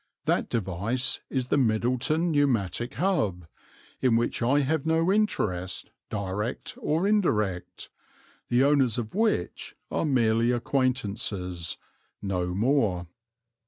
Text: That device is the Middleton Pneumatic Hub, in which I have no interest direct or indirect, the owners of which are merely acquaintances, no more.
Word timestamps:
That 0.25 0.49
device 0.49 1.19
is 1.29 1.49
the 1.49 1.59
Middleton 1.59 2.31
Pneumatic 2.31 2.95
Hub, 2.95 3.45
in 4.01 4.15
which 4.15 4.41
I 4.41 4.61
have 4.61 4.83
no 4.83 5.13
interest 5.13 5.91
direct 6.09 6.73
or 6.81 7.07
indirect, 7.07 7.91
the 8.49 8.63
owners 8.63 8.97
of 8.97 9.13
which 9.13 9.75
are 9.91 10.03
merely 10.03 10.49
acquaintances, 10.51 11.77
no 12.19 12.47
more. 12.55 13.05